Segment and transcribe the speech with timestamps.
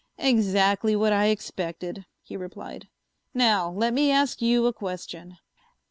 [0.17, 2.87] "Exactly what I expected," he replied.
[3.35, 5.37] "Now let me ask you a question.